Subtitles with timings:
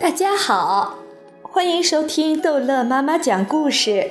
[0.00, 0.98] 大家好，
[1.42, 4.10] 欢迎收听逗乐妈妈讲故事。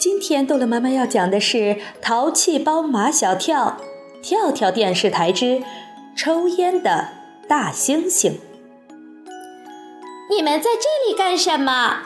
[0.00, 1.56] 今天逗乐妈妈要讲的是
[2.00, 3.78] 《淘气包马小跳》
[4.22, 5.62] 跳跳电视台之
[6.16, 7.08] 抽烟的
[7.46, 8.38] 大猩猩。
[10.30, 11.98] 你们在这里干什么？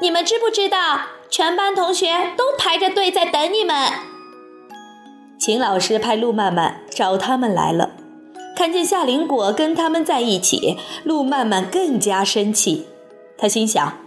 [0.00, 3.92] 你们知不知道，全班同学都排着队在等你们？
[5.38, 7.90] 秦老师派路曼曼找他们来了。
[8.58, 12.88] 看见夏林果跟他们在一起，路曼曼更加生气。
[13.36, 13.98] 他心想，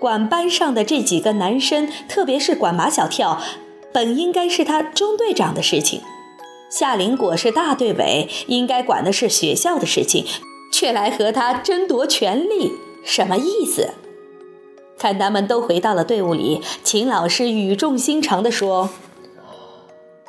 [0.00, 3.42] 管班上的这几个男生，特别是管马小跳，
[3.92, 6.00] 本应该是他中队长的事情。
[6.70, 10.24] 夏林果是大队委，应该管的是学校的事情，
[10.72, 12.70] 却来和他争夺权力，
[13.04, 13.94] 什么意思？
[14.96, 18.90] 看他们都回到了队伍里，秦老师语重心长地说：“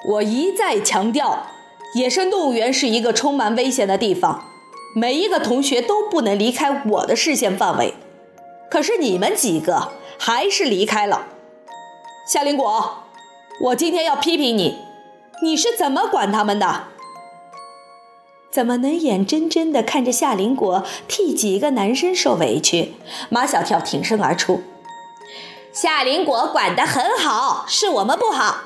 [0.10, 1.46] 我一再强调。”
[1.96, 4.46] 野生动物园是一个充满危险的地方，
[4.96, 7.94] 每一个同学都不能离开我的视线范围。
[8.70, 11.28] 可是你们几个还是离开了。
[12.28, 13.04] 夏林果，
[13.62, 14.80] 我今天要批评你，
[15.44, 16.86] 你是怎么管他们的？
[18.52, 22.94] 怎么能眼睁睁地看着夏林果替几个男生受委屈？
[23.30, 24.64] 马小跳挺身而出
[25.72, 28.64] ：“夏林果管得很好，是我们不好。”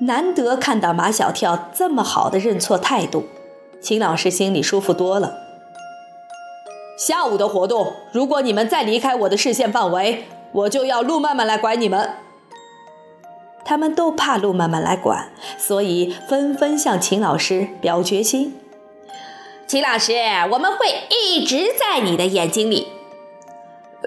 [0.00, 3.24] 难得看到马小跳这么好的认错态度，
[3.80, 5.34] 秦老师心里舒服多了。
[6.96, 12.10] 下午的活动，如果你们再离开我的视线范围，我就要陆曼曼来管你们。
[13.64, 18.56] 他们都怕陆曼曼来管，所以纷纷向秦老师表决心。
[19.66, 20.14] 秦老师，
[20.52, 22.88] 我们会一直在你的眼睛里。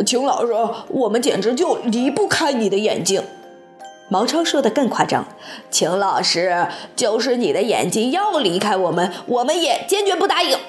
[0.06, 0.54] 秦老师，
[0.88, 3.22] 我们简直就离不开你的眼睛。
[4.12, 5.26] 毛超说的更夸张，
[5.70, 6.68] 秦老师，
[6.98, 10.60] 就是你的眼睛要离开我们，我们也坚决不答应。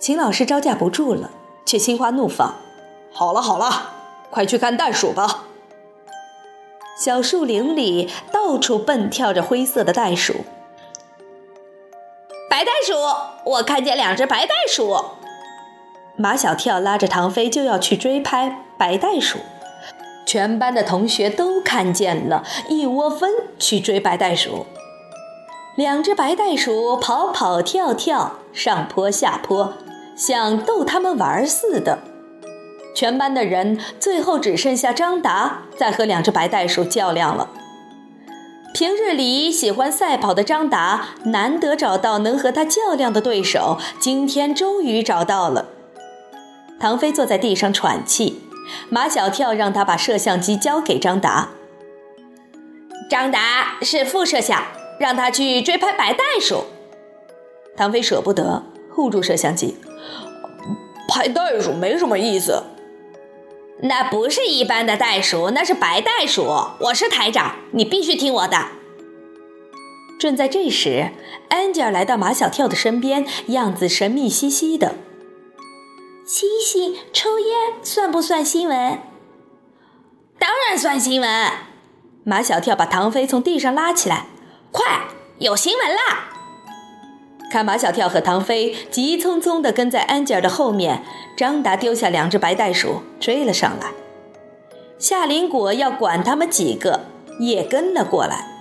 [0.00, 1.28] 秦老师招架不住了，
[1.66, 2.54] 却心花怒放。
[3.12, 3.92] 好了好了，
[4.30, 5.44] 快去看袋鼠吧。
[6.98, 10.46] 小树林里到处蹦跳着灰色的袋鼠。
[12.48, 12.94] 白袋鼠，
[13.50, 14.96] 我看见两只白袋鼠。
[16.16, 19.40] 马小跳拉着唐飞就要去追拍白袋鼠。
[20.26, 24.66] 全班的同学都看见了，一窝蜂去追白袋鼠。
[25.76, 29.74] 两只白袋鼠跑跑跳跳，上坡下坡，
[30.16, 32.00] 像逗他们玩似的。
[32.94, 37.50] 全班的人最后只剩下张达在和两只白袋鼠较量了。
[38.72, 45.66] 平日里喜欢赛跑的张达，难得找到能和他较量的对手，今天终于找到了。
[46.80, 48.42] 唐飞坐在地上喘气。
[48.88, 51.50] 马小跳让他把摄像机交给张达。
[53.08, 54.64] 张达是副摄像，
[54.98, 56.64] 让他去追拍白袋鼠。
[57.76, 59.76] 唐飞舍不得，护住摄像机。
[61.08, 62.64] 拍袋鼠没什么意思。
[63.82, 66.44] 那不是一般的袋鼠，那是白袋鼠。
[66.80, 68.66] 我是台长，你必须听我的。
[70.18, 71.10] 正在这时，
[71.50, 74.94] 安吉尔来到马小跳的身边，样子神秘兮兮的。
[76.26, 78.98] 星星抽烟算不算新闻？
[80.40, 81.50] 当然算新闻。
[82.24, 84.26] 马小跳把唐飞从地上拉起来，
[84.72, 85.04] 快，
[85.38, 86.32] 有新闻啦！
[87.48, 91.04] 看马小跳和唐飞急匆匆地跟在安吉尔的后面，
[91.36, 93.92] 张达丢下两只白袋鼠追了上来。
[94.98, 97.02] 夏林果要管他们几个，
[97.38, 98.55] 也跟了过来。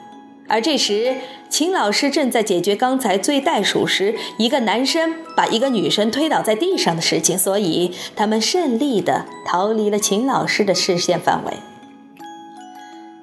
[0.47, 1.16] 而这时，
[1.50, 11.53] 秦老师正在解决刚才追袋鼠时一个男生把一个女生推倒在地上的事情，所以他们顺利地逃离了秦老师的视线范围。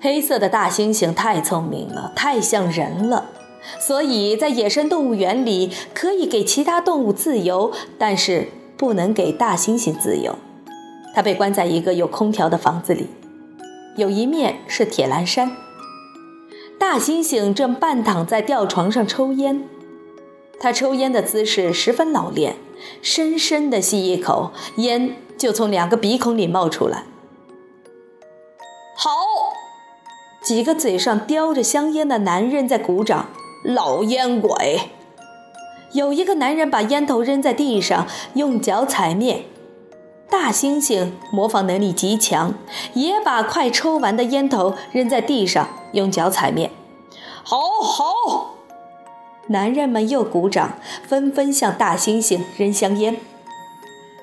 [0.01, 3.31] 黑色的大猩猩太聪明了，太像人了，
[3.79, 10.37] 所以在野生动物园里可以给其他动物自由，但是不能给大猩猩自由。
[11.15, 13.07] 它被关在一个有空调的房子里，
[13.97, 15.53] 有一面是铁栏杆。
[16.83, 19.63] 大猩猩正半躺在吊床上抽烟，
[20.59, 22.57] 他抽烟的姿势十分老练，
[23.01, 27.05] 深深地吸一口烟，就从两个鼻孔里冒出来。
[28.97, 29.11] 好，
[30.43, 33.29] 几个嘴上叼着香烟的男人在鼓掌。
[33.65, 34.91] 老烟鬼，
[35.93, 39.45] 有一个男人把烟头扔在地上，用脚踩灭。
[40.29, 42.55] 大猩猩模仿能力极强，
[42.95, 46.71] 也把快抽完的烟头扔在地上，用脚踩灭。
[47.45, 48.55] 好好，
[49.49, 53.17] 男人们又鼓掌，纷纷向大猩猩扔香烟。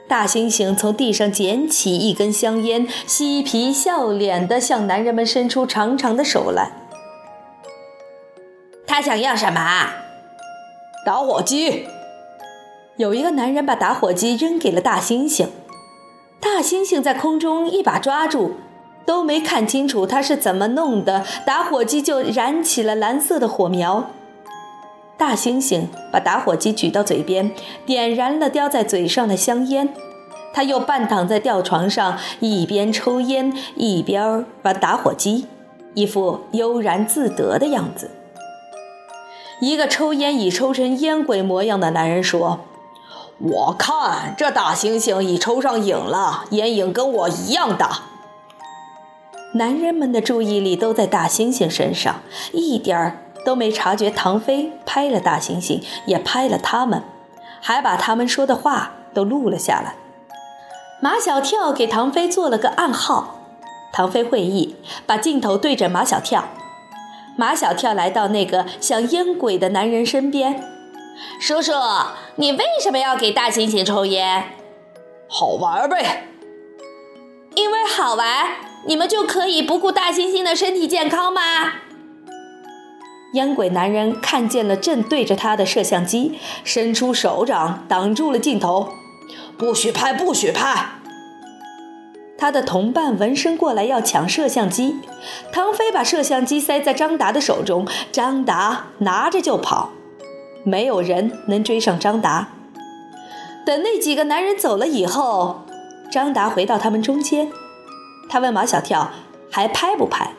[0.08, 6.72] 大猩猩从地上捡起一根香烟，嬉皮笑脸地向男人们伸出长长的手来。
[8.88, 9.90] 他想要什么？
[11.06, 11.86] 打火机。
[12.98, 15.48] 有一个男人把打火机扔给了大猩猩，
[16.42, 18.56] 大猩猩在空中一把抓住，
[19.10, 24.12] 都没看清楚他是怎么弄的，打火机就燃起了蓝色的火苗。
[25.18, 27.50] 大猩猩把打火机举到嘴边，
[27.88, 29.92] 点燃了叼在嘴上的香烟。
[30.54, 35.48] 他又半躺在吊床上，一边抽烟一边玩打火机，
[35.96, 38.12] 一副悠然自得的样子。
[39.60, 42.60] 一个抽烟已抽成烟鬼模样的男人说
[43.42, 48.02] ：“我看这大猩猩已抽上瘾了，烟瘾跟我一样大。”
[49.54, 57.04] 男人们的注意力都在大猩猩身上，一点儿都没察觉唐飞拍了大猩猩，也拍了他们，
[57.60, 59.96] 还把他们说的话都录了下来。
[61.02, 63.40] 马小跳给唐飞做了个暗号，
[63.92, 64.76] 唐飞会意，
[65.08, 66.50] 把镜头对着马小跳。
[67.36, 70.62] 马小跳来到那个像烟鬼的男人身边，
[71.40, 71.72] 叔叔，
[72.36, 74.44] 你为什么要给大猩猩抽烟？
[75.28, 76.26] 好玩呗。
[77.56, 78.48] 因为好玩，
[78.86, 81.42] 你们就可以不顾大猩猩的身体健康吗？
[83.34, 88.90] 烟鬼男人看见了正对着他的摄像机，伸出手掌挡住了镜头。
[89.58, 90.14] 不许拍！
[90.14, 90.94] 不许拍！
[92.38, 94.96] 他的同伴闻声过来要抢摄像机，
[95.52, 99.90] 唐飞把摄像机塞在张达的手中，张达拿着就跑，
[100.64, 102.48] 没有人能追上张达。
[103.66, 105.66] 等那几个男人走了以后，
[106.10, 107.52] 张达回到他们中间，
[108.30, 109.10] 他问马小跳
[109.52, 110.32] ：“还拍不拍？”“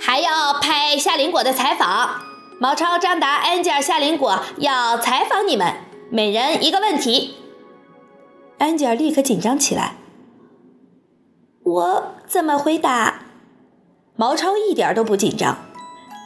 [0.00, 2.22] 还要拍夏林果的采访。”
[2.58, 5.74] 毛超、张达、安吉尔、夏林果要采访你们，
[6.10, 7.36] 每人一个问题。
[8.58, 9.96] 安吉尔立刻紧张起来。
[11.64, 13.22] 我怎么回答？
[14.14, 15.58] 毛超一点都不紧张。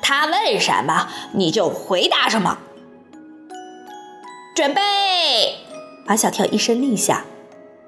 [0.02, 2.58] 他问什么你就回答什么。
[4.54, 4.82] 准备！
[6.06, 7.25] 马小跳一声令下，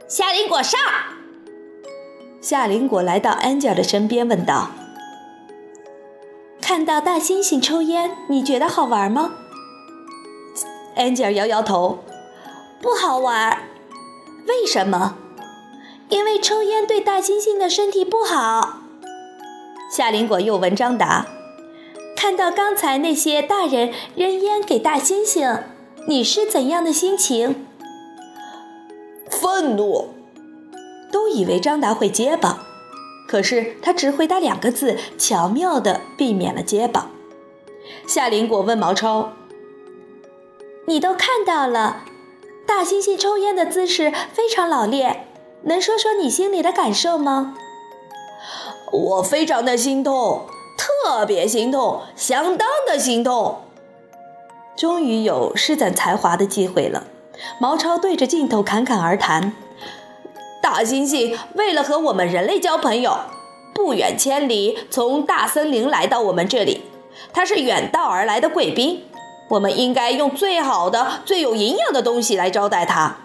[0.08, 0.81] 夏林果上。
[2.40, 4.70] 夏林果来到安吉尔的身边，问道
[6.62, 9.32] ：“看到大猩猩抽烟，你觉得好玩吗？”
[10.94, 11.99] 安吉尔摇摇头
[12.81, 13.58] ：“不好玩。”
[14.46, 15.17] 为什么？
[16.08, 18.79] 因为抽烟对大猩猩的身体不好。
[19.91, 21.26] 夏林果又问张达
[22.17, 25.62] ：“看到刚才那些大人扔烟给大猩猩，
[26.06, 27.67] 你是怎样的心情？”
[29.29, 30.18] 愤怒。
[31.10, 32.66] 都以为张达会结巴，
[33.26, 37.10] 可是他只回答两个字，巧妙地避免了结巴。
[38.06, 39.32] 夏林果问毛超
[40.87, 42.05] ：“你都看到了？”
[42.66, 45.26] 大猩猩抽烟的姿势非常老练，
[45.62, 47.55] 能说说你心里的感受吗？
[48.93, 50.46] 我非常的心痛，
[50.76, 53.62] 特别心痛，相当的心痛。
[54.76, 57.05] 终于有施展才华的机会了，
[57.58, 59.55] 毛超对着镜头侃侃而谈。
[60.70, 63.17] 大猩猩为了和我们人类交朋友，
[63.73, 66.82] 不远千里从大森林来到我们这里，
[67.32, 69.03] 它是远道而来的贵宾。
[69.49, 73.17] 我们应该用最好的、最有营养的东西来招待它，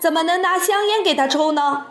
[0.00, 1.86] 怎么能拿香烟给他抽呢？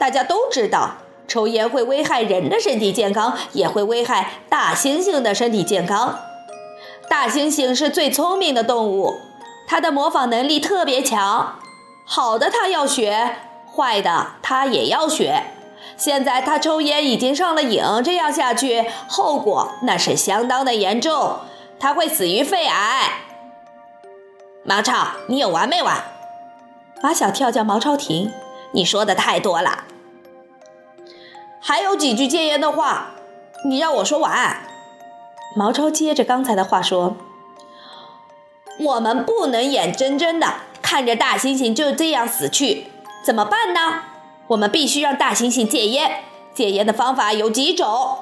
[0.00, 0.96] 大家都知道，
[1.28, 6.18] 抽烟会危害人的身体健康，也会危害大猩猩的身体健康。
[7.08, 9.14] 大猩猩是最聪明的动物，
[9.68, 11.60] 它的模仿能力特别强，
[12.04, 13.36] 好的它要学，
[13.80, 15.44] 坏的他也要学。
[15.96, 21.38] 现在他抽烟已经上了瘾，这样下去，后果那是相当的严重。
[21.78, 23.10] 他会死于肺癌。
[24.62, 26.04] 毛超，你有完没完？
[27.02, 28.30] 马小跳叫毛超停，
[28.72, 29.84] 你说的太多了。
[31.60, 33.12] 还有几句戒烟的话，
[33.64, 34.58] 你让我说完。
[35.56, 37.16] 毛超接着刚才的话说
[38.78, 40.46] ：“我们不能眼睁睁的
[40.80, 42.86] 看着大猩猩就这样死去，
[43.22, 44.02] 怎么办呢？
[44.48, 46.24] 我们必须让大猩猩戒烟。
[46.54, 48.18] 戒烟的方法有几种。”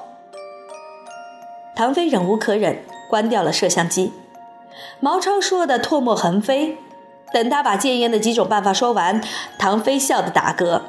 [1.75, 2.83] 唐飞忍无可忍。
[3.09, 4.13] 关掉了摄像机，
[4.99, 6.77] 毛超说的唾沫横飞。
[7.33, 9.19] 等他把戒烟的几种办法说完，
[9.57, 10.83] 唐飞笑得打嗝。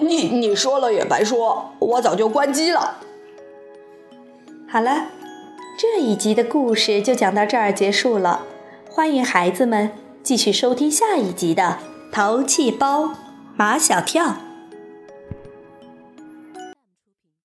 [0.00, 2.96] 你你说了也白说，我早就关机了。
[4.68, 5.06] 好了，
[5.78, 8.42] 这一集的故事就讲到这儿结束了。
[8.90, 9.92] 欢迎孩子们
[10.24, 11.78] 继续收听下一集的
[12.12, 13.14] 《淘气包
[13.56, 14.26] 马小跳》。